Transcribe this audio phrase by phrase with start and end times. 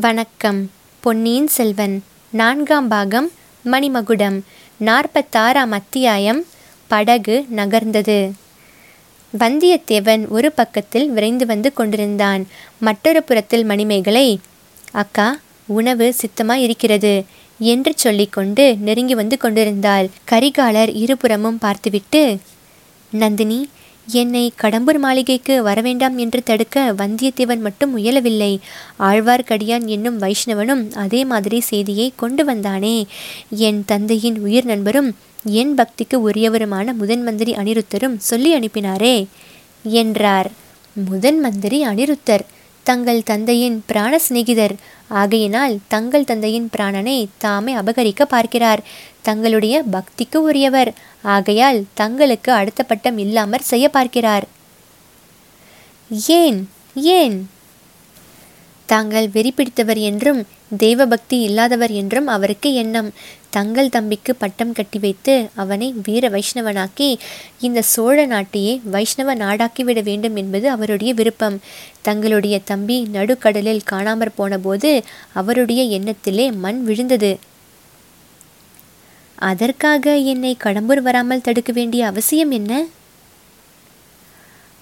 [0.00, 0.70] வணக்கம்.
[1.00, 3.30] பொன்னியின் செல்வன் நான்காம் பாகம்
[3.64, 4.40] மணிமகுடம்
[4.84, 6.44] நாற்பத்தாறாம் அத்தியாயம்
[6.86, 8.32] படகு நகர்ந்தது.
[9.38, 12.46] வந்தியத்தேவன் ஒரு பக்கத்தில் விரைந்து வந்து கொண்டிருந்தான்.
[12.78, 14.40] மற்றொரு புறத்தில் மணிமேகலை
[14.92, 17.24] அக்கா உணவு சித்தமாய் இருக்கிறது
[17.58, 20.08] என்று சொல்லிக்கொண்டு நெருங்கி வந்து கொண்டிருந்தாள்.
[20.30, 22.38] கரிகாலர் இருபுறமும் பார்த்துவிட்டு
[23.10, 23.68] நந்தினி
[24.06, 28.58] என்னை கடம்பூர் மாளிகைக்கு வரவேண்டாம் என்று தடுக்க வந்தியத்தேவன் மட்டும் முயலவில்லை.
[28.98, 33.04] ஆழ்வார்க்கடியான் என்னும் வைஷ்ணவனும் அதே மாதிரி செய்தியை கொண்டு வந்தானே.
[33.50, 39.26] என் தந்தையின் உயிர் நண்பரும் என் பக்திக்கு உரியவருமான முதன் மந்திரி அனிருத்தரும் சொல்லி அனுப்பினாரே
[39.82, 40.50] என்றார்.
[40.92, 42.44] முதன் மந்திரி அனிருத்தர்
[42.84, 44.74] தங்கள் தந்தையின் பிராண சிநேகிதர்.
[45.08, 48.82] ஆகையினால் தங்கள் தந்தையின் பிராணனை தாமே அபகரிக்க பார்க்கிறார்.
[49.22, 50.94] தங்களுடைய பக்திக்கு உரியவர்.
[51.22, 54.46] ஆகையால் தங்களுக்கு அடுத்த பட்டம் இல்லாமற் செய்ய பார்க்கிறார்.
[56.26, 56.68] ஏன்?
[56.94, 57.50] ஏன்?
[58.86, 63.12] தாங்கள் வெறி பிடித்தவர் என்றும் தெய்வ பக்தி இல்லாதவர் என்றும் அவருக்கு எண்ணம்.
[63.56, 67.08] தங்கள் தம்பிக்கு பட்டம் கட்டி வைத்து அவனை வீர வைஷ்ணவனாக்கி
[67.60, 71.58] இந்த சோழ நாட்டையே வைஷ்ணவ நாடாக்கிவிட வேண்டும் என்பது அவருடைய விருப்பம்.
[72.02, 74.90] தங்களுடைய தம்பி நடுக்கடலில் காணாமற் போனபோது
[75.32, 77.32] அவருடைய எண்ணத்திலே மண் விழுந்தது.
[79.50, 82.72] அதற்காக என்னை கடம்பூர் வராமல் தடுக்க வேண்டிய அவசியம் என்ன?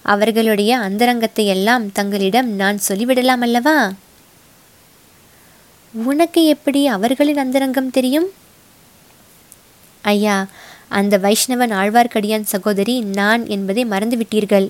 [0.05, 3.77] அவர்களுடைய அந்தரங்கத்தை எல்லாம் தங்களிடம் நான் சொல்லிவிடலாம் அல்லவா?
[5.93, 8.29] உனக்கு எப்படி அவர்களின் அந்தரங்கம் தெரியும்?
[10.03, 10.45] ஐயா
[10.87, 14.67] அந்த வைஷ்ணவன் ஆழ்வார்க்கடியான் சகோதரி நான் என்பதை மறந்துவிட்டீர்கள்.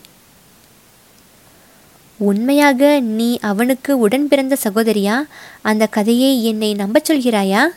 [2.17, 5.23] உண்மையாக நீ அவனுக்கு உடன் பிறந்த சகோதரியா?
[5.61, 7.67] அந்த கதையை என்னை நம்பச் சொல்கிறாயா?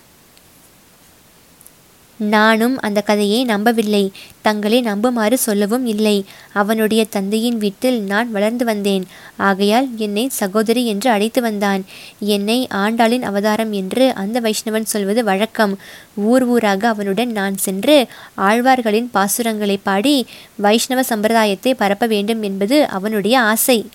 [2.19, 4.13] நானும் அந்த கதையை நம்பவில்லை.
[4.43, 6.25] தங்களை நம்புமாறு சொல்லவும் இல்லை.
[6.53, 9.05] அவனுடைய தந்தையின் வீட்டில் நான் வளர்ந்து வந்தேன்.
[9.37, 11.85] ஆகையால் என்னை சகோதரி என்று அழைத்து வந்தான்.
[12.21, 15.79] என்னை ஆண்டாளின் அவதாரம் என்று அந்த வைஷ்ணவன் சொல்வது வழக்கம்.
[16.15, 18.07] ஊர் ஊராக அவனுடன் நான் சென்று
[18.37, 23.87] ஆழ்வார்களின் பாசுரங்களை பாடி வைஷ்ணவ சம்பிரதாயத்தை பரப்ப வேண்டும் என்பது அவனுடைய ஆசை.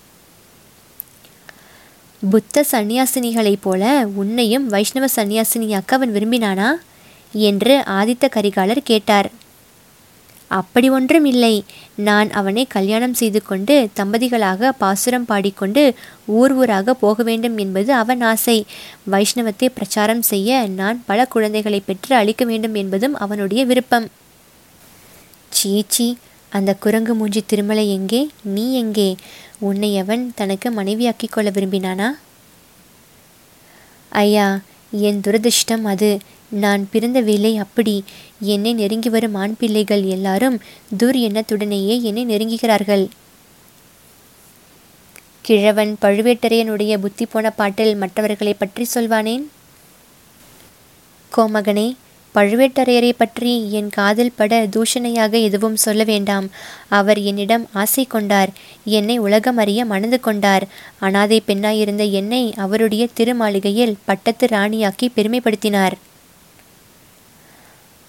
[2.30, 6.72] புத்த சந்நியாசினிகளைப் போல உன்னையும் வைஷ்ணவ சந்நியாசினியாக்க அவன் விரும்பினானா?
[7.32, 9.30] என்று ஆதித்த கரிகாலர் கேட்டார்.
[10.48, 11.64] அப்படி ஒன்றும் இல்லை.
[11.96, 15.94] நான் அவனை கல்யாணம் செய்து கொண்டு தம்பதிகளாக பாசுரம் பாடிக்கொண்டு
[16.26, 18.66] ஊர் ஊராக போக வேண்டும் என்பது அவன் ஆசை.
[19.10, 24.08] வைஷ்ணவத்தை பிரச்சாரம் செய்ய நான் பல குழந்தைகளை பெற்று அளிக்க வேண்டும் என்பதும் அவனுடைய விருப்பம்.
[25.48, 28.28] சீச்சி அந்த குரங்கு மூஞ்சி திருமலை எங்கே?
[28.42, 29.16] நீ எங்கே?
[29.58, 32.10] உன்னை அவன் தனக்கு மனைவியாக்கிக் கொள்ள விரும்பினானா?
[34.08, 34.60] ஐயா
[34.90, 36.18] என் துரதிர்ஷ்டம் அது.
[36.52, 38.04] நான் பிறந்த வேலை அப்படி.
[38.40, 40.60] என்னை நெருங்கி வரும் ஆண் பிள்ளைகள் எல்லாரும்
[40.98, 43.08] துர் எண்ணத்துடனேயே என்னை நெருங்குகிறார்கள்.
[45.42, 49.42] கிழவன் பழுவேட்டரையனுடைய புத்தி போன பாட்டில் மற்றவர்களை பற்றி சொல்வானேன்?
[51.36, 51.96] கோமகனே
[52.34, 56.50] பழுவேட்டரையரை பற்றி என் காதில் பட தூஷணையாக எதுவும் சொல்ல வேண்டாம்.
[56.88, 58.50] அவர் என்னிடம் ஆசை கொண்டார்.
[58.84, 60.68] என்னை உலகம் அறிய மணந்து கொண்டார்.
[60.98, 65.92] அனாதை பெண்ணாயிருந்த என்னை அவருடைய திருமாளிகையில் பட்டத்து ராணியாக்கி பெருமைப்படுத்தினார்.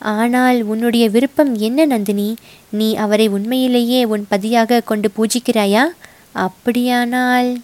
[0.03, 2.36] ஆனால் உன்னுடைய விருப்பம் என்ன நந்தினி?
[2.69, 5.84] நீ அவரை உண்மையிலேயே உன் பதியாக கொண்டு பூஜிக்கிறாயா?
[6.31, 7.62] அப்படியானால்?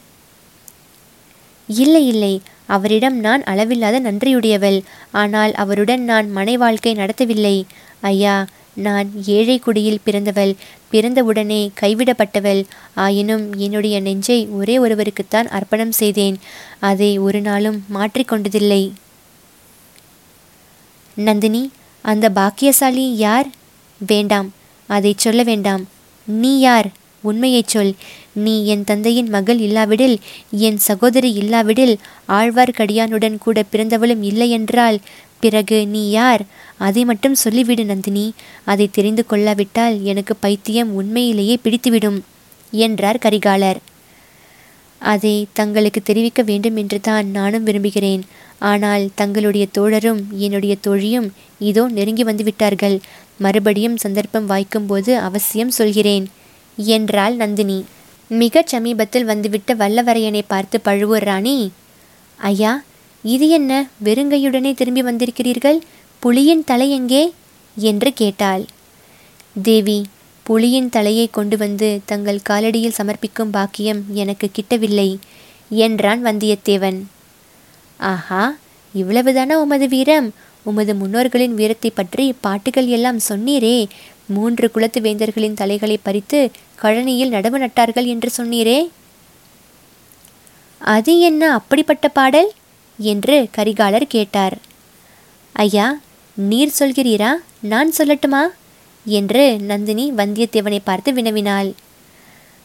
[1.67, 2.41] இல்லை இல்லை.
[2.65, 4.81] அவரிடம் நான் அளவில்லாத நன்றியுடையவள்.
[5.11, 7.63] ஆனால் அவருடன் நான் மனை வாழ்க்கை நடத்தவில்லை.
[8.01, 10.55] ஐயா நான் ஏழை குடியில் பிறந்தவள்.
[10.91, 12.65] பிறந்தவுடனே கைவிடப்பட்டவள்.
[12.95, 16.37] ஆயினும் என்னுடைய நெஞ்சை ஒரே ஒருவருக்குத்தான் அர்ப்பணம் செய்தேன்.
[16.79, 18.91] அதை ஒரு நாளும் மாற்றிக்கொண்டதில்லை.
[21.15, 23.47] நந்தினி அந்த பாக்கியசாலி யார்?
[24.07, 24.53] வேண்டாம்.
[24.87, 25.87] அதை சொல்ல வேண்டாம்.
[26.25, 26.89] நீ யார்?
[27.21, 27.95] உண்மையைச் சொல்.
[28.33, 30.19] நீ என் தந்தையின் மகள் இல்லாவிடில்
[30.51, 34.99] என் சகோதரி இல்லாவிடில் ஆழ்வார்க்கடியானுடன் கூட பிறந்தவளும் இல்லையென்றால்
[35.39, 36.41] பிறகு நீ யார்?
[36.77, 38.33] அதை மட்டும் சொல்லிவிடு நந்தினி.
[38.63, 42.19] அதை தெரிந்து கொள்ளாவிட்டால் எனக்கு பைத்தியம் உண்மையிலேயே பிடித்துவிடும்
[42.71, 43.77] என்றார் கரிகாலர்.
[44.99, 48.23] அதை தங்களுக்கு தெரிவிக்க வேண்டும் என்று தான் நானும் விரும்புகிறேன்.
[48.59, 52.99] ஆனால் தங்களுடைய தோழரும் என்னுடைய தோழியும் இதோ நெருங்கி வந்துவிட்டார்கள்.
[53.37, 56.27] மறுபடியும் சந்தர்ப்பம் வாய்க்கும்போது அவசியம் சொல்கிறேன்.
[56.77, 57.85] என்றாள் நந்தினி.
[58.27, 61.71] மிகச் சமீபத்தில் வந்துவிட்ட வல்லவரையனை பார்த்து பழுவூர் ராணி
[62.39, 62.83] ஐயா
[63.23, 65.79] இது என்ன வெறுங்கையுடனே திரும்பி வந்திருக்கிறீர்கள்?
[66.23, 67.33] புலியின் தலை எங்கே?
[67.77, 68.65] என்று கேட்டாள்.
[69.61, 70.05] தேவி
[70.49, 75.17] புலியின் தலையை கொண்டு வந்து தங்கள் காலடியில் சமர்ப்பிக்கும் பாக்கியம் எனக்கு கிட்டவில்லை
[75.69, 76.99] என்றான் வந்தியத்தேவன்.
[77.97, 78.55] ஆஹா
[78.95, 80.33] இவ்வளவுதானா உமது வீரம்?
[80.63, 83.87] உமது முன்னோர்களின் வீரத்தை பற்றி பாட்டுகள் எல்லாம் சொன்னீரே.
[84.25, 88.79] மூன்று குலத்து வேந்தர்களின் தலைகளை பறித்து கழனியில் நடவு நட்டார்கள் என்று சொன்னீரே.
[90.81, 92.51] அது என்ன அப்படிப்பட்ட பாடல்?
[92.99, 94.57] என்று கரிகாலர் கேட்டார்.
[95.53, 95.99] ஐயா
[96.37, 97.31] நீர் சொல்கிறீரா?
[97.59, 98.41] நான் சொல்லட்டுமா?
[99.09, 101.69] என்று நந்தினி வந்தியத்தேவனை பார்த்து வினவினாள்.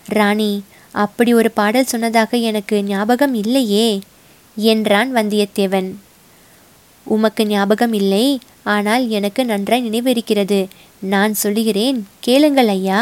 [0.06, 0.52] ராணி
[0.94, 3.88] அப்படி ஒரு பாடல் சொன்னதாக எனக்கு ஞாபகம் இல்லையே
[4.56, 5.88] என்றான் வந்தியத்தேவன்.
[7.06, 8.26] உமக்கு ஞாபகம் இல்லை
[8.62, 10.60] ஆனால் எனக்கு நன்றாய் நினைவிருக்கிறது.
[11.00, 13.00] நான் சொல்லுகிறேன் கேளுங்கள் ஐயா.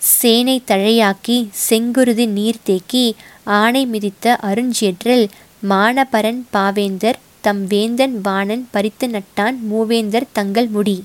[0.00, 1.36] சேனை தழையாக்கி
[1.68, 3.06] செங்குருதி நீர் தேக்கி
[3.44, 5.24] ஆணை மிதித்த அருஞ்சேற்றல்
[5.68, 10.96] மானபரன் பாவேந்தர் தம் வேந்தன் வாணன் பறித்து நட்டான் மூவேந்தர் தங்கள் முடி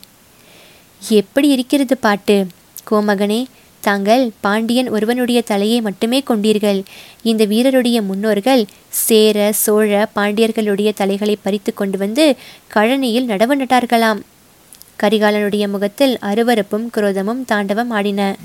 [1.02, 2.48] எப்படி இருக்கிறது பாட்டு?
[2.92, 3.46] கோமகனே
[3.82, 6.84] தாங்கள் பாண்டியன் ஒருவனுடைய தலையை மட்டுமே கொண்டீர்கள்.
[7.24, 12.36] இந்த வீரருடைய முன்னோர்கள் சேர சோழ பாண்டியர்களுடைய தலைகளை பறித்து கொண்டு வந்து
[12.74, 14.20] கழனியில் நடவு நட்டார்களாம்
[15.04, 18.36] கரிகாலனுடைய முகத்தில் அருவருப்பும் குரோதமும் தாண்டவம் ஆடின.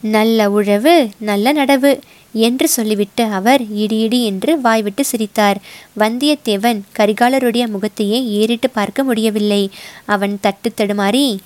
[0.00, 2.00] நல்ல உழவு நல்ல நடவு
[2.32, 5.58] என்று சொல்லிவிட்டு அவர் இடி இடி என்று வாய்விட்டு சிரித்தார்.
[5.98, 9.70] வந்தியத்தேவன் கரிகாலருடைய முகத்தையே ஏறிட்டு பார்க்க முடியவில்லை.
[10.04, 11.38] அவன் தட்டு தடுமாறி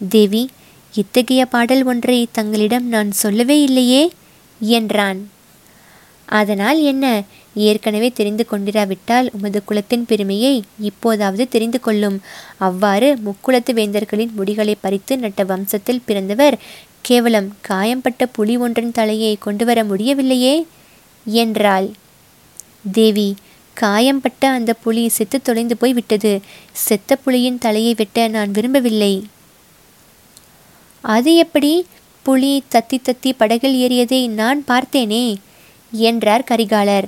[0.00, 0.48] தேவி
[0.94, 4.12] இத்தகைய பாடல் ஒன்றை தங்களிடம் நான் சொல்லவே இல்லையே
[4.60, 5.28] என்றான்.
[6.26, 7.22] அதனால் என்ன?
[7.54, 12.20] ஏற்கனவே தெரிந்து கொண்டிராவிட்டால் உமது குலத்தின் பெருமையை இப்போதாவது தெரிந்து கொள்ளும்.
[12.56, 16.56] அவ்வாறு முக்குலத்து வேந்தர்களின் முடிகளை பறித்து நட்ட வம்சத்தில் பிறந்தவர்
[17.00, 20.66] கேவலம் காயம்பட்ட புலி ஒன்றின் தலையை கொண்டு வர முடியவில்லையே
[21.26, 21.90] என்றாள்.
[22.92, 23.34] தேவி
[23.74, 26.40] காயம்பட்ட அந்த புலி செத்து தொலைந்து போய் விட்டது
[26.72, 29.24] செத்த புலியின் தலையை வெட்ட நான் விரும்பவில்லை.
[31.14, 31.72] அது எப்படி?
[32.26, 35.24] புலி தத்தி தத்தி படகில் ஏறியதை நான் பார்த்தேனே
[35.92, 37.06] என்றார் கரிகாலர்.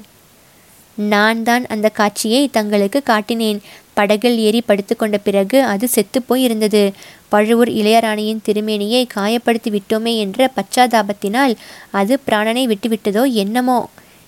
[0.99, 3.59] நான் தான் அந்த காட்சியை தங்களுக்கு காட்டினேன்.
[3.95, 6.83] படகில் ஏறி படுத்து கொண்ட பிறகு அது செத்துப்போய் இருந்தது
[7.29, 11.55] பழுவூர் இளையராணியின் திருமேனியை காயப்படுத்தி விட்டோமே என்ற பச்சாதாபத்தினால்
[11.91, 13.81] அது பிராணனை விட்டுவிட்டதோ என்னமோ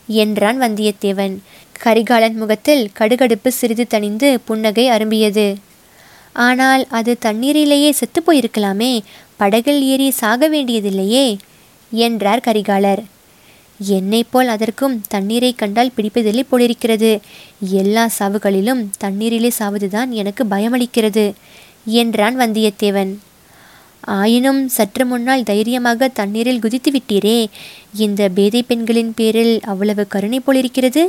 [0.09, 1.35] என்றான் வந்தியத்தேவன்.
[1.81, 5.49] கரிகாலன் முகத்தில் கடுகடுப்பு சிறிது தணிந்து புன்னகை அரும்பியது.
[6.33, 8.93] ஆனால் அது தண்ணீரிலேயே செத்து போயிருக்கலாமே
[9.41, 11.27] படகில் ஏறி சாக வேண்டியதில்லையே
[11.93, 13.03] என்றார் கரிகாலர்.
[13.81, 17.11] என்னை போல் அதற்கும் தண்ணீரை கண்டால் பிடிப்பதில்லை போலிருக்கிறது.
[17.81, 21.25] எல்லா சாவுகளிலும் தண்ணீரிலே சாவதுதான் எனக்கு பயமளிக்கிறது
[22.01, 23.13] என்றான் வந்தியத்தேவன்.
[24.19, 27.39] ஆயினும் சற்று முன்னால் தைரியமாக தண்ணீரில் குதித்து விட்டீரே
[28.05, 31.03] இந்த பேதை பெண்களின் பேரில் அவ்வளவு கருணை போலிருக்கிறது?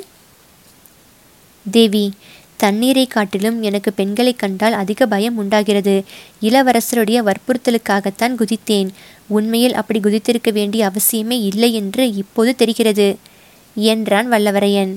[1.65, 2.05] தேவி
[2.61, 5.95] தண்ணீரை காட்டிலும் எனக்கு பெண்களை கண்டால் அதிக பயம் உண்டாகிறது.
[6.41, 8.89] இளவரசருடைய வற்புறுத்தலுக்காகத்தான் குதித்தேன்.
[9.27, 13.07] உண்மையில் அப்படி குதித்திருக்க வேண்டிய அவசியமே இல்லை என்று இப்போது தெரிகிறது.
[13.75, 14.93] என்றான் வல்லவரையன்.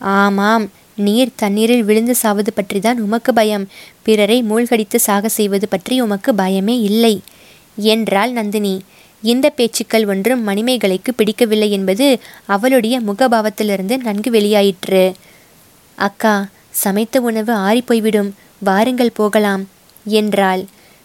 [0.00, 0.64] ஆமாம்
[0.96, 3.64] நீர் தண்ணீரில் விழுந்து சாவது பற்றிதான் உமக்கு பயம்.
[4.02, 7.14] பிறரை மூழ்கடித்து சாக செய்வது பற்றி உமக்கு பயமே இல்லை
[7.90, 8.74] என்றாள் நந்தினி.
[9.22, 12.06] இந்த பேச்சுக்கள் ஒன்றும் மணிமேகலைக்கு பிடிக்கவில்லை என்பது
[12.46, 15.04] அவளுடைய முகபாவத்திலிருந்து நன்கு வெளியாயிற்று.
[15.98, 16.34] அக்கா
[16.72, 18.30] சமைத்த உணவு ஆறிப்போய்விடும்.
[18.58, 19.64] வாருங்கள் போகலாம்
[20.06, 20.62] என்றாள்.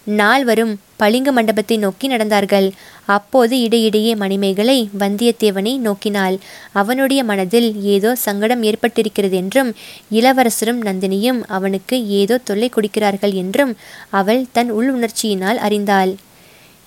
[0.08, 2.68] நால்வரும் பளிங்கு மண்டபத்தை நோக்கி நடந்தார்கள்.
[3.06, 6.36] அப்போது இடையிடையே மணிமேகலை வந்தியத்தேவனை நோக்கினாள்.
[6.72, 9.72] அவனுடைய மனதில் ஏதோ சங்கடம் ஏற்பட்டிருக்கிறது என்றும்
[10.12, 13.74] இளவரசரும் நந்தினியும் அவனுக்கு ஏதோ தொல்லை கொடுக்கிறார்கள் என்றும்
[14.10, 16.14] அவள் தன் உள் உணர்ச்சியினால் அறிந்தாள்.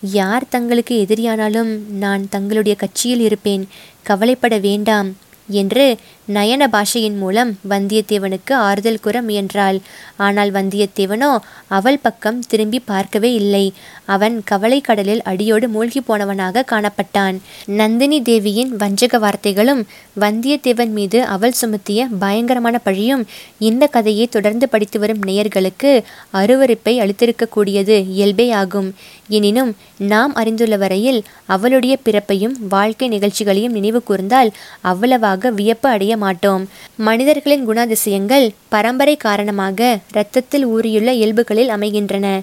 [0.02, 3.64] யார் தங்களுக்கு எதிரியானாலும் நான் தங்களுடைய கட்சியில் இருப்பேன்.
[4.02, 5.10] கவலைப்பட வேண்டாம்.
[5.50, 5.84] என்று
[6.28, 9.78] நயன பாஷையின் மூலம் வந்தியத்தேவனுக்கு ஆறுதல் கூற முயன்றாள்.
[10.16, 11.30] ஆனால் வந்தியத்தேவனோ
[11.68, 13.64] அவள் பக்கம் திரும்பி பார்க்கவே இல்லை.
[14.04, 17.36] அவன் கவலை கடலில் அடியோடு மூழ்கி போனவனாக காணப்பட்டான்.
[17.80, 19.82] நந்தினி தேவியின் வஞ்சக வார்த்தைகளும்
[20.20, 23.24] வந்தியத்தேவன் மீது அவள் சுமத்திய பயங்கரமான பழியும்
[23.58, 25.92] இந்த கதையை தொடர்ந்து படித்து வரும் நேயர்களுக்கு
[26.32, 28.88] அருவறுப்பை அளித்திருக்கக்கூடியது இயல்பே ஆகும்
[29.28, 29.72] எனினும்
[30.12, 34.50] நாம் அறிந்துள்ள வரையில் அவளுடைய பிறப்பையும் வாழ்க்கை நிகழ்ச்சிகளையும் நினைவு கூர்ந்தால்
[34.82, 36.68] அவ்வளவாக வியப்பு அடைய மாட்டோம்.
[36.96, 42.40] மனிதர்களின் குணாதிசயங்கள் பரம்பரை காரணமாக இரத்தத்தில் ஊறியுள்ள இயல்புகளில் அமைகின்றன.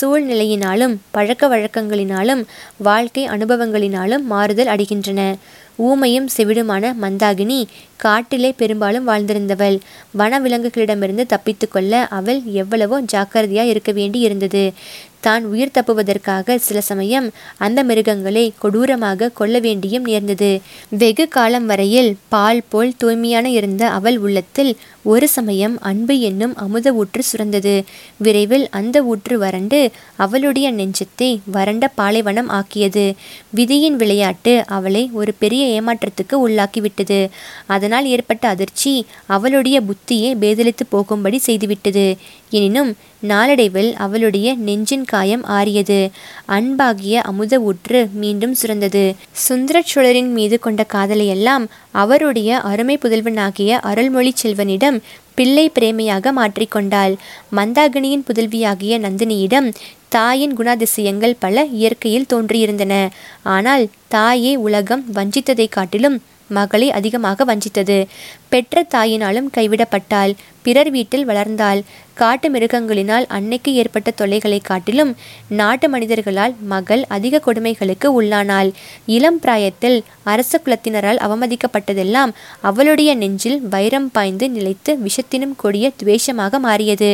[0.00, 2.44] சூழ்நிலையினாலும் பழக்க வழக்கங்களினாலும்
[2.76, 5.34] வாழ்க்கை அனுபவங்களினாலும் மாறுதல் அடைகின்றன.
[5.78, 7.64] ஊமையும் செவிடுமான மந்தாகினி
[7.96, 9.78] காட்டிலே பெரும்பாலும் வாழ்ந்திருந்தவள்.
[10.18, 14.72] வனவிலங்குகளிடமிருந்து தப்பித்துக்கொள்ள அவள் எவ்வளவோ ஜாக்கிரதையாக இருக்க வேண்டி இருந்தது
[15.20, 17.26] தான் உயிர் தப்புவதற்காக சில சமயம்
[17.58, 20.50] அந்த மிருகங்களை கொடூரமாக கொல்ல வேண்டியும் நேர்ந்தது.
[20.88, 24.72] வெகு காலம் வரையில் பால் போல் தூய்மையான இருந்த அவள் உள்ளத்தில்
[25.02, 27.74] ஒரு சமயம் அன்பு என்னும் அமுத ஊற்று சுரந்தது.
[28.18, 33.06] விரைவில் அந்த ஊற்று வறண்டு அவளுடைய நெஞ்சத்தை வறண்ட பாலைவனம் ஆக்கியது.
[33.50, 37.20] விதியின் விளையாட்டு அவளை ஒரு பெரிய ஏமாற்றத்துக்கு உள்ளாக்கிவிட்டது.
[37.66, 38.94] அதனால் ஏற்பட்ட அதிர்ச்சி
[39.26, 42.06] அவளுடைய புத்தியை பேதலித்து போகும்படி செய்துவிட்டது.
[42.50, 46.10] எனினும் நாளடைவில் அவளுடைய நெஞ்சின் காயம் ஆறியது.
[46.46, 49.14] அன்பாகிய அமுத ஊற்று மீண்டும் சுரந்தது.
[49.48, 55.00] சுந்தரச்சோழரின் மீது கொண்ட காதலையெல்லாம் அவருடைய அருமை புதல்வனாகிய அருள்மொழி செல்வனிடம்
[55.34, 57.14] பிள்ளை பிரேமையாக மாற்றிக்கொண்டாள்
[57.56, 59.72] மந்தாகினியின் புதல்வியாகிய நந்தினியிடம்
[60.08, 63.08] தாயின் குணாதிசயங்கள் பல இயற்கையில் தோன்றியிருந்தன.
[63.42, 68.06] ஆனால் தாயே உலகம் வஞ்சித்ததை காட்டிலும் மகளை அதிகமாக வஞ்சித்தது.
[68.48, 70.32] பெற்ற தாயினாலும் கைவிடப்பட்டாள்.
[70.62, 71.80] பிறர் வீட்டில் வளர்ந்தாள்.
[72.14, 75.16] காட்டு மிருகங்களினால் அன்னைக்கு ஏற்பட்ட தொல்லைகளை காட்டிலும்
[75.48, 78.70] நாட்டு மனிதர்களால் மகள் அதிக கொடுமைகளுக்கு உள்ளானாள்.
[79.06, 87.10] இளம் பிராயத்தில் அரச குலத்தினரால் அவமதிக்கப்பட்டதெல்லாம் அவளுடைய நெஞ்சில் வைரம் பாய்ந்து நிலைத்து விஷத்தினும் கொடிய துவேஷமாக மாறியது.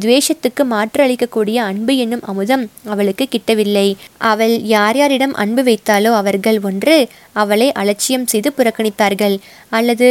[0.00, 3.88] துவேஷத்துக்கு மாற்று அளிக்கக்கூடிய அன்பு என்னும் அமுதம் அவளுக்கு கிட்டவில்லை.
[4.32, 6.98] அவள் யார் யாரிடம் அன்பு வைத்தாலோ அவர்கள் ஒன்று
[7.32, 9.38] அவளை அலட்சியம் செய்து புறக்கணித்தார்கள்.
[9.70, 10.06] அல்லது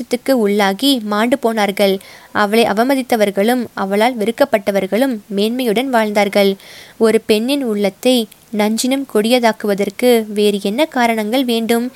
[0.00, 1.94] துரதிருஷ்டத்துக்கு உள்ளாகி மாண்டு போனார்கள்.
[2.32, 6.50] அவளை அவமதித்தவர்களும் அவளால் வெறுக்கப்பட்டவர்களும் மேன்மையுடன் வாழ்ந்தார்கள்.
[6.98, 8.16] ஒரு பெண்ணின் உள்ளத்தை
[8.56, 11.86] நஞ்சினும் கொடியதாக்குவதற்கு வேறு என்ன காரணங்கள் வேண்டும்?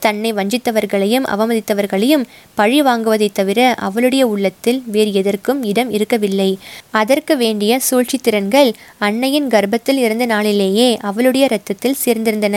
[0.00, 6.50] தன்னை வஞ்சித்தவர்களையும் அவமதித்தவர்களையும் பழி வாங்குவதைத் தவிர அவளுடைய உள்ளத்தில் வேறு எதற்கும் இடம் இருக்கவில்லை.
[6.90, 12.56] அதற்கு வேண்டிய சூழ்ச்சி திறன்கள் அன்னையின் கர்ப்பத்தில் இருந்த நாளிலேயே அவளுடைய இரத்தத்தில் சேர்ந்திருந்தன.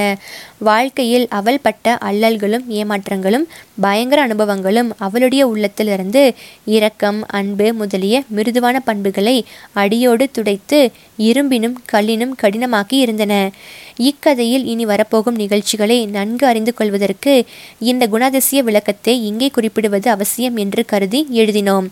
[0.58, 3.46] வாழ்க்கையில் அவள் பட்ட அல்லல்களும் ஏமாற்றங்களும்
[3.82, 6.24] பயங்கர அனுபவங்களும் அவளுடைய உள்ளத்திலிருந்து
[6.66, 9.38] இரக்கம் அன்பு முதலிய மிருதுவான பண்புகளை
[9.74, 10.80] அடியோடு துடைத்து
[11.20, 13.52] இரும்பினும் கல்லினும் கடினமாக்கி இருந்தன.
[13.98, 17.33] இக்கதையில் இனி வரப்போகும் நிகழ்ச்சிகளை நன்கு அறிந்து கொள்வதற்கு
[17.80, 21.88] இந்த குணாதிசய விளக்கத்தை இங்கே குறிப்பிடுவது அவசியம் என்று கருதி எழுதினோம்.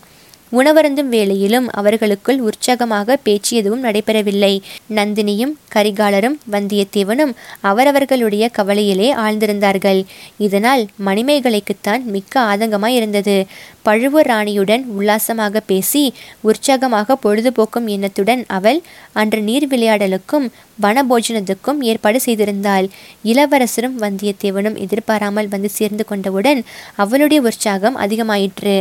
[0.52, 4.54] உணவருந்தும் வேளையிலும் அவர்களுக்குள் உற்சாகமாக பேச்சு எதுவும் நடைபெறவில்லை.
[4.98, 7.34] நந்தினியும் கரிகாலரும் வந்தியத்தேவனும்
[7.70, 10.02] அவரவர்களுடைய கவலையிலே ஆழ்ந்திருந்தார்கள்.
[10.38, 13.38] இதனால் மணிமேகலைக்குத்தான் மிக்க ஆதங்கமாய் இருந்தது
[13.84, 16.02] பழுவூர் ராணியுடன் உல்லாசமாக பேசி
[16.50, 18.80] உற்சாகமாக பொழுதுபோக்கும் எண்ணத்துடன் அவள்
[19.22, 20.46] அன்று நீர் விளையாடலுக்கும்
[20.84, 22.86] வனபோஜனத்துக்கும் ஏற்பாடு செய்திருந்தாள்.
[23.32, 26.60] இளவரசரும் வந்தியத்தேவனும் எதிர்பாராமல் வந்து சேர்ந்து கொண்டவுடன்
[27.04, 28.78] அவளுடைய உற்சாகம் அதிகமாயிற்று.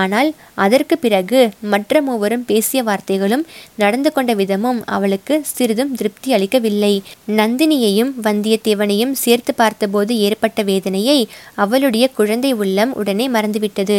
[0.00, 0.28] ஆனால்
[0.64, 1.38] அதற்கு பிறகு
[1.72, 3.42] மற்ற மூவரும் பேசிய வார்த்தைகளும்
[3.74, 6.92] நடந்து கொண்ட விதமும் அவளுக்கு சிறிதும் திருப்தி அளிக்கவில்லை.
[7.38, 11.18] நந்தினியையும் வந்தியத்தேவனையும் சேர்த்து பார்த்தபோது ஏற்பட்ட வேதனையை
[11.54, 13.98] அவளுடைய குழந்தை உள்ளம் உடனே மறந்துவிட்டது.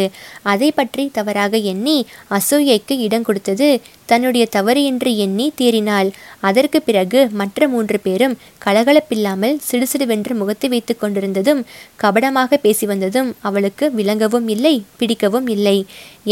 [0.54, 1.98] அதை பற்றி தவறாக எண்ணி
[2.30, 3.70] அசூயைக்கு இடம் கொடுத்தது
[4.12, 6.10] தன்னுடைய தவறு என்று எண்ணி தேறினாள்.
[6.48, 11.62] அதற்கு பிறகு மற்ற மூன்று பேரும் கலகலப்பில்லாமல் சிடுசிடுவென்று முகத்தை வைத்து கொண்டிருந்ததும்
[12.04, 15.78] கபடமாக பேசி வந்ததும் அவளுக்கு விளங்கவும் இல்லை பிடிக்கவும் இல்லை.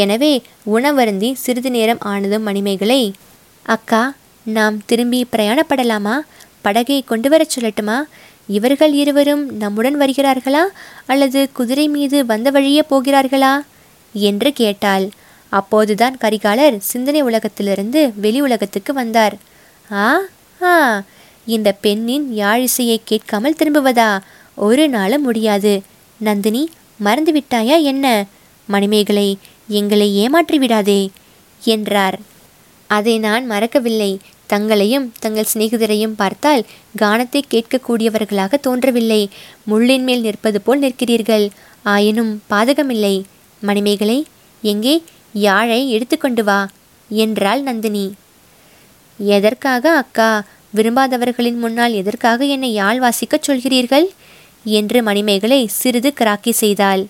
[0.04, 0.34] எனவே
[0.76, 3.02] உணவருந்தி சிறிது நேரம் ஆனதும் மணிமேகலை
[3.66, 4.04] அக்கா
[4.46, 6.16] நாம் திரும்பி பிரயாணப்படலாமா?
[6.66, 7.98] படகை கொண்டு வரச் சொல்லட்டுமா?
[8.58, 10.64] இவர்கள் இருவரும் நம்முடன் வருகிறார்களா?
[11.06, 13.54] அல்லது குதிரை மீது வந்த வழியே போகிறார்களா?
[14.16, 15.06] என்று கேட்டாள்.
[15.50, 19.36] அப்போதுதான் கரிகாலர் சிந்தனை உலகத்திலிருந்து வெளி உலகத்துக்கு வந்தார்.
[19.92, 20.20] ஆ
[20.62, 21.04] ஆ
[21.46, 24.10] இந்த பெண்ணின் யாழிசையை கேட்காமல் திரும்புவதா?
[24.56, 25.82] ஒரு நாளும் முடியாது.
[26.20, 28.26] நந்தினி மறந்து விட்டாயா என்ன?
[28.66, 29.38] மணிமேகலை
[29.68, 31.10] எங்களை ஏமாற்றி விடாதே
[31.62, 32.20] என்றார்.
[32.88, 34.12] அதை நான் மறக்கவில்லை.
[34.48, 36.66] தங்களையும் தங்கள் சிநேகிதரையும் பார்த்தால்
[36.98, 39.30] கானத்தை கேட்கக்கூடியவர்களாக தோன்றவில்லை.
[39.70, 41.50] முள்ளின் மேல் நிற்பது போல் நிற்கிறீர்கள்.
[41.84, 43.16] ஆயினும் பாதகமில்லை.
[43.62, 44.26] மணிமேகலை
[44.62, 45.04] எங்கே?
[45.34, 46.68] யாழை எடுத்துக்கொண்டு வா
[47.10, 48.14] என்றாள் நந்தினி.
[49.18, 50.44] எதற்காக அக்கா?
[50.76, 54.08] விரும்பாதவர்களின் முன்னால் எதற்காக என்னை யாழ் வாசிக்கச் சொல்கிறீர்கள்?
[54.64, 57.08] என்று மணிமேகலை சிறிது கிராக்கி செய்தாள்.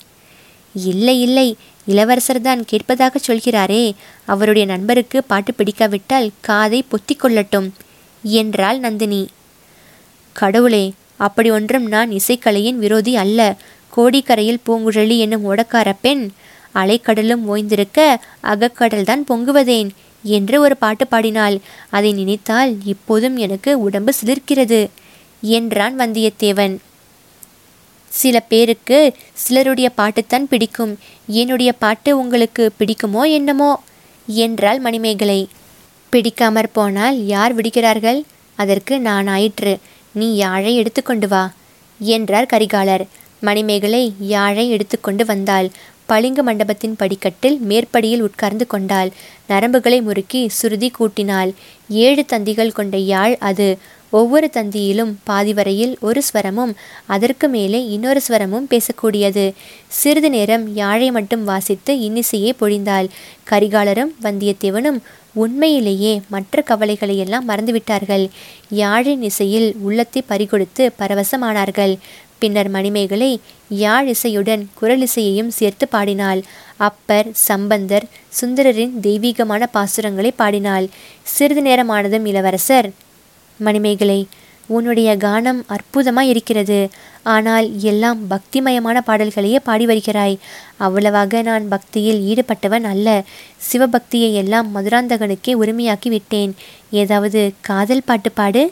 [0.73, 3.93] இல்லை இல்லை இளவரசர் தான் கேட்பதாக சொல்கிறாரே.
[4.25, 7.69] அவருடைய நண்பருக்கு பாட்டு பிடிக்காவிட்டால் காதை பொத்தி கொள்ளட்டும்
[8.21, 9.27] என்றாள் நந்தினி.
[10.31, 13.55] கடவுளே அப்படி ஒன்றும் நான் இசைக்கலையின் விரோதி அல்ல.
[13.97, 16.31] கோடிக்கரையில் பூங்குழலி என்னும் ஓடக்கார பெண்
[16.75, 19.89] அலைக்கடலும் ஓய்ந்திருக்க அகக்கடல்தான் பொங்குவதேன்
[20.23, 21.57] என்று ஒரு பாட்டு பாடினாள்.
[21.89, 24.87] அதை நினைத்தால் இப்போதும் எனக்கு உடம்பு சிலிர்க்கிறது
[25.41, 26.77] என்றான் வந்தியத்தேவன்.
[28.11, 30.97] சில பேருக்கு சிலருடைய பாட்டுத்தான் பிடிக்கும்.
[31.27, 33.71] என்னுடைய பாட்டு உங்களுக்கு பிடிக்குமோ என்னமோ
[34.27, 35.47] என்றாள் மணிமேகலை.
[36.13, 38.23] பிடிக்காமற் போனால் யார் விடுகிறார்கள்?
[38.55, 39.77] அதற்கு நான் ஆயிற்று.
[40.11, 41.51] நீ யாழை எடுத்துக்கொண்டு வா
[41.99, 43.03] என்றார் கரிகாலர்.
[43.39, 45.69] மணிமேகலை யாழை எடுத்துக்கொண்டு வந்தாள்.
[46.09, 49.09] பளிங்கு மண்டபத்தின் படிக்கட்டில் மேற்படியில் உட்கார்ந்து கொண்டாள்.
[49.51, 51.51] நரம்புகளை முறுக்கி சுருதி கூட்டினாள்.
[52.05, 53.69] ஏழு தந்திகள் கொண்ட யாழ் அது.
[54.19, 56.71] ஒவ்வொரு தந்தியிலும் பாதி வரையில் ஒரு ஸ்வரமும்
[57.15, 59.45] அதற்கு மேலே இன்னொரு ஸ்வரமும் பேசக்கூடியது.
[59.99, 63.09] சிறிது நேரம் யாழை மட்டும் வாசித்து இன்னிசையே பொழிந்தாள்.
[63.51, 64.99] கரிகாலரும் வந்தியத்தேவனும்
[65.41, 68.25] உண்மையிலேயே மற்ற கவலைகளையெல்லாம் மறந்துவிட்டார்கள்.
[68.75, 71.93] யாழின் இசையில் உள்ளத்தை பறிகொடுத்து பரவசமானார்கள்.
[72.39, 73.31] பின்னர் மணிமேகலை
[73.83, 76.41] யாழ் இசையுடன் குரலிசையையும் சேர்த்து பாடினாள்.
[76.87, 78.05] அப்பர் சம்பந்தர்
[78.39, 80.87] சுந்தரரின் தெய்வீகமான பாசுரங்களை பாடினாள்.
[81.35, 82.89] சிறிது நேரமானதும் இளவரசர்
[83.59, 84.19] மணிமேகலை
[84.67, 86.79] உன்னுடைய கானம் அற்புதமாய் இருக்கிறது
[87.35, 90.35] ஆனால் எல்லாம் பக்திமயமான பாடல்களையே பாடி வருகிறாய்.
[90.77, 93.07] அவ்வளவாக நான் பக்தியில் ஈடுபட்டவன் அல்ல.
[93.69, 96.53] சிவபக்தியை எல்லாம் மதுராந்தகனுக்கே உரிமையாக்கி விட்டேன்.
[97.01, 98.63] ஏதாவது காதல் பாட்டு பாடு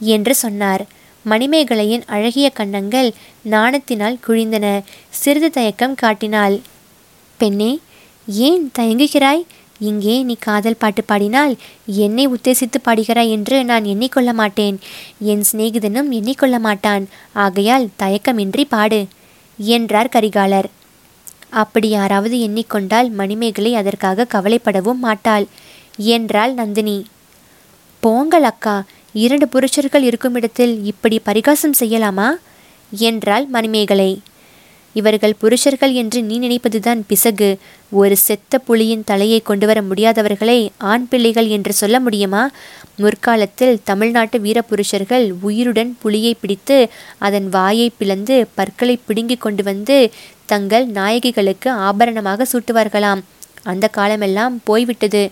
[0.00, 0.84] என்று சொன்னார்.
[1.24, 3.10] மணிமேகலையின் அழகிய கன்னங்கள்
[3.50, 4.66] நாணத்தினால் குழிந்தன.
[5.10, 6.56] சிறிது தயக்கம் காட்டினாள்.
[7.40, 7.72] பெண்ணே
[8.26, 9.42] ஏன் தயங்குகிறாய்?
[9.78, 11.52] இங்கே நீ காதல் பாட்டு பாடினால்
[11.86, 14.78] என்னை உத்தேசித்து பாடுகிறாய் என்று நான் எண்ணிக்கொள்ள மாட்டேன்.
[15.18, 17.04] என் சிநேகிதனும் எண்ணிக்கொள்ள மாட்டான்.
[17.32, 19.00] ஆகையால் தயக்கமின்றி பாடு
[19.58, 20.68] என்றார் கரிகாலர்.
[21.50, 25.46] அப்படி யாராவது எண்ணிக்கொண்டால் மணிமேகலை அதற்காக கவலைப்படவும் மாட்டாள்
[25.96, 26.98] என்றாள் நந்தினி.
[28.02, 28.74] போங்கள் அக்கா
[29.12, 32.28] இரண்டு புருஷர்கள் இருக்கும் இடத்தில் இப்படி பரிகாசம் செய்யலாமா?
[32.90, 34.20] என்றாள் மணிமேகலை.
[34.92, 37.58] இவர்கள் புருஷர்கள் என்று நீ நினைப்பதுதான் பிசகு.
[37.90, 42.50] ஒரு செத்த புலியின் தலையை கொண்டு வர முடியாதவர்களை ஆண் பிள்ளைகள் என்று சொல்ல முடியுமா?
[42.96, 46.88] முற்காலத்தில் தமிழ்நாட்டு வீரபுருஷர்கள் உயிருடன் புலியை பிடித்து
[47.18, 50.10] அதன் வாயை பிளந்து பற்களை பிடுங்கி கொண்டு வந்து
[50.46, 53.22] தங்கள் நாயகிகளுக்கு ஆபரணமாக சூட்டுவார்களாம்.
[53.62, 55.30] அந்த காலமெல்லாம் போய்விட்டது.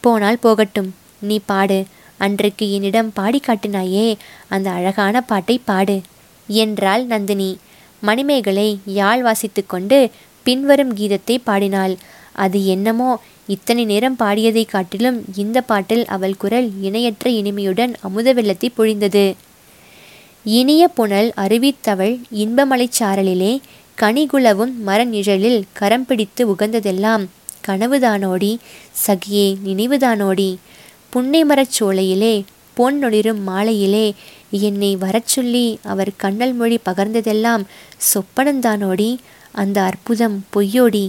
[0.00, 0.94] போனால் போகட்டும்.
[1.18, 1.84] நீ பாடு.
[2.18, 4.06] அன்றைக்கு என்னிடம் பாடி காட்டினாயே
[4.48, 5.96] அந்த அழகான பாட்டை பாடு
[6.48, 7.50] என்றாள் நந்தினி.
[8.02, 8.68] மணிமேகலை
[8.98, 9.98] யாழ் வாசித்து கொண்டு
[10.46, 11.94] பின்வரும் கீதத்தை பாடினாள்.
[12.44, 13.10] அது என்னமோ
[13.46, 19.26] இத்தனை நேரம் பாடியதை காட்டிலும் இந்த பாட்டில் அவள் குரல் இணையற்ற இனிமையுடன் அமுத வெள்ளத்தை பொழிந்தது.
[20.58, 23.52] இனிய புனல் அருவித்தவள் இன்பமலைச் சாரலிலே
[23.98, 27.24] கனிகுலவும் மர நிழலில் கரம் பிடித்து உகந்ததெல்லாம்
[27.68, 28.52] கனவுதானோடி
[29.06, 30.50] சகியே நினைவுதானோடி.
[31.16, 32.44] புன்னைமரச் சோலையிலே
[32.76, 34.06] பொன்னொளிரும் மாலையிலே
[34.50, 37.62] என்னை வரச்சொல்லி அவர் கண்ணல் மொழி பகர்ந்ததெல்லாம்
[38.08, 39.08] சொப்பனந்தானோடி
[39.52, 41.04] அந்த அற்புதம் பொய்யோடி.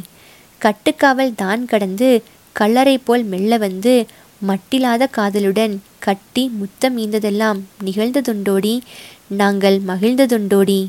[0.62, 2.10] கட்டுக்காவல் தான் கடந்து
[2.54, 4.06] கல்லறை போல் மெல்ல வந்து
[4.48, 8.74] மட்டில்லாத காதலுடன் கட்டி முத்தம் ஈந்ததெல்லாம் நிகழ்ந்ததுண்டோடி
[9.28, 10.80] நாங்கள் மகிழ்ந்ததுண்டோடி.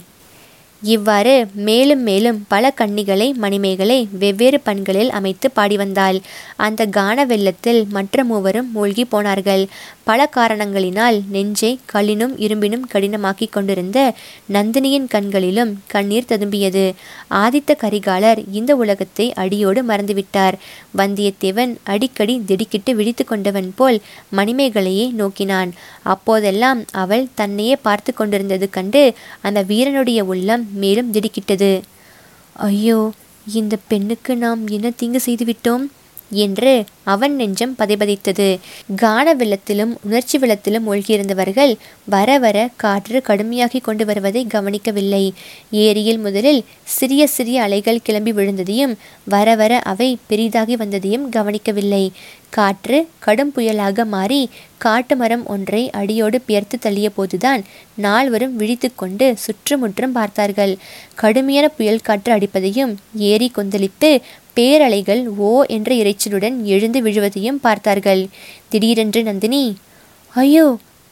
[0.83, 6.19] இவ்வாறு மேலும் மேலும் பல கன்னிகளை மணிமேகலை வெவ்வேறு பண்களில் அமைத்து பாடி வந்தாள்.
[6.57, 9.65] அந்த கான வெள்ளத்தில் மற்ற மூவரும் மூழ்கி போனார்கள்.
[10.09, 13.99] பல காரணங்களினால் நெஞ்சை கல்லினும் இரும்பினும் கடினமாக்கிக் கொண்டிருந்த
[14.57, 16.85] நந்தினியின் கண்களிலும் கண்ணீர் ததும்பியது.
[17.43, 20.57] ஆதித்த கரிகாலர் இந்த உலகத்தை அடியோடு மறந்துவிட்டார்.
[21.01, 23.99] வந்தியத்தேவன் அடிக்கடி திடுக்கிட்டு விழித்து கொண்டவன் போல்
[24.39, 25.73] மணிமேகலையை நோக்கினான்.
[26.15, 29.05] அப்போதெல்லாம் அவள் தன்னையே பார்த்து கொண்டிருந்தது கண்டு
[29.47, 31.73] அந்த வீரனுடைய உள்ளம் மேலும் திடுக்கிட்டது.
[32.69, 33.01] ஐயோ
[33.61, 35.85] இந்த பெண்ணுக்கு நாம் என்ன தீங்கு செய்துவிட்டோம்?
[36.31, 38.59] என்று அவன் நெஞ்சம் பதைபதைத்தது.
[38.97, 45.33] கான வெள்ளத்திலும் உணர்ச்சி வெள்ளத்திலும் மூழ்கியிருந்தவர்கள் வர வர காற்று கடுமையாகி கொண்டு வருவதை கவனிக்கவில்லை.
[45.71, 52.11] ஏரியில் முதலில் சிறிய சிறிய அலைகள் கிளம்பி விழுந்ததையும் வர வர அவை பெரிதாகி வந்ததையும் கவனிக்கவில்லை.
[52.51, 57.65] காற்று கடும் புயலாக மாறி காட்டு மரம் ஒன்றை அடியோடு பெயர்த்து தள்ளிய போதுதான்
[57.95, 60.77] நால்வரும் விழித்து கொண்டு சுற்றுமுற்றும் பார்த்தார்கள்.
[61.15, 64.21] கடுமையான புயல் காற்று அடிப்பதையும் ஏரி கொந்தளித்து
[64.59, 68.29] பேரலைகள் ஓ என்ற இறைச்சலுடன் எழுந்து விழுவதையும் பார்த்தார்கள்.
[68.69, 69.77] திடீரென்று நந்தினி
[70.35, 70.67] ஐயோ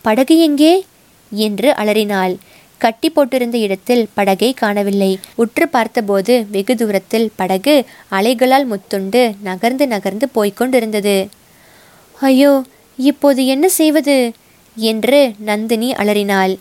[0.04, 0.84] படகு எங்கே?
[1.32, 2.36] என்று அலறினாள்.
[2.78, 5.18] கட்டி போட்டிருந்த இடத்தில் படகை காணவில்லை.
[5.34, 11.16] உற்று பார்த்தபோது வெகு தூரத்தில் படகு அலைகளால் முத்துண்டு நகர்ந்து நகர்ந்து போய்கொண்டிருந்தது
[12.20, 12.52] ஐயோ
[12.96, 14.32] இப்போது என்ன செய்வது?
[14.76, 16.54] என்று நந்தினி அலறினாள்.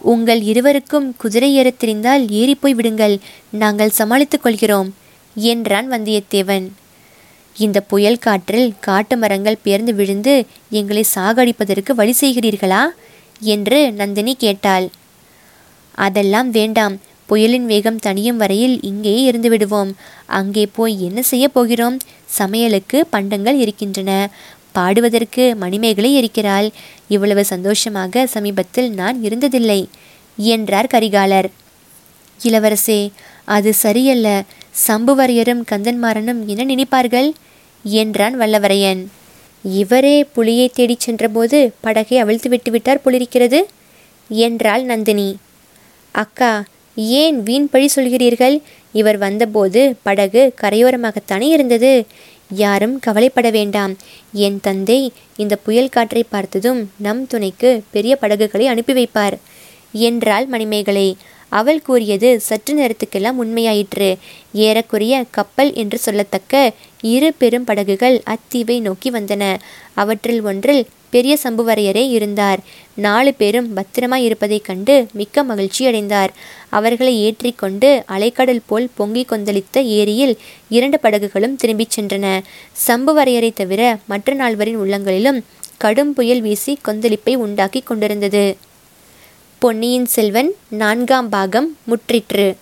[0.00, 3.18] உங்கள் இருவருக்கும் குதிரை ஏறத் தெரிந்தால் ஏறிப்போய் விடுங்கள்.
[3.50, 4.88] நாங்கள் சமாளித்துக் கொள்கிறோம்.
[5.34, 6.68] என்றான் வந்தியத்தேவன்.
[7.56, 12.82] இந்த புயல் காற்றில் காட்டு மரங்கள் பேர்ந்து விழுந்து எங்களை சாகடிப்பதற்கு வழி செய்கிறீர்களா?
[13.40, 14.88] என்று நந்தினி கேட்டாள்.
[15.94, 17.00] அதெல்லாம் வேண்டாம்.
[17.26, 19.96] புயலின் வேகம் தணியும் வரையில் இங்கேயே இருந்து விடுவோம்.
[20.26, 21.98] அங்கே போய் என்ன செய்ய போகிறோம்?
[22.38, 24.30] சமையலுக்கு பண்டங்கள் இருக்கின்றன.
[24.72, 26.70] பாடுவதற்கு மணிமேகலை இருக்கிறாள்.
[27.08, 29.84] இவ்வளவு சந்தோஷமாக சமீபத்தில் நான் இருந்ததில்லை
[30.36, 31.46] என்றார் கரிகாலர்.
[32.42, 33.10] இளவரசே
[33.44, 34.44] அது சரியல்ல.
[34.74, 37.30] சம்புவரையரும் கந்தன்மாறனும் என்ன நினைப்பார்கள்?
[37.82, 39.06] என்றான் வல்லவரையன்.
[39.64, 43.66] இவரே புலியை தேடிச் சென்றபோது படகை அவிழ்த்து விட்டு விட்டார் போலிருக்கிறது
[44.28, 45.36] என்றாள் நந்தினி.
[46.12, 46.64] அக்கா
[46.96, 48.62] ஏன் வீண் பழி சொல்கிறீர்கள்?
[48.92, 52.06] இவர் வந்தபோது படகு கரையோரமாகத்தானே இருந்தது.
[52.54, 53.96] யாரும் கவலைப்பட வேண்டாம்.
[54.32, 59.36] என் தந்தை இந்த புயல் காற்றை பார்த்ததும் நம் துணைக்கு பெரிய படகுகளை அனுப்பி வைப்பார்
[59.92, 61.16] என்றாள் மணிமேகலை.
[61.50, 64.16] அவள் கூறியது சற்று நேரத்துக்கெல்லாம் உண்மையாயிற்று.
[64.52, 69.58] ஏறக்குறைய கப்பல் என்று சொல்லத்தக்க இரு பெரும் படகுகள் அத்தீவை நோக்கி வந்தன.
[69.94, 72.58] அவற்றில் ஒன்றில் பெரிய சம்புவரையரே இருந்தார்.
[72.94, 76.32] நாலு பேரும் பத்திரமாய் இருப்பதைக் கண்டு மிக்க மகிழ்ச்சி அடைந்தார்.
[76.68, 82.42] அவர்களை ஏற்றிக்கொண்டு அலைக்கடல் போல் பொங்கி கொந்தளித்த ஏரியில் இரண்டு படகுகளும் திரும்பிச் சென்றன.
[82.86, 85.44] சம்புவரையரை தவிர மற்ற நால்வரின் உள்ளங்களிலும்
[85.76, 88.56] கடும் புயல் வீசி கொந்தளிப்பை உண்டாக்கி கொண்டிருந்தது.
[89.62, 92.56] பொன்னியின் செல்வன் நான்காம் பாகம் முற்றிற்று.